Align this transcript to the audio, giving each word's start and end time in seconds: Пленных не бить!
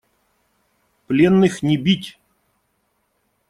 Пленных 1.05 1.61
не 1.61 1.77
бить! 1.77 2.17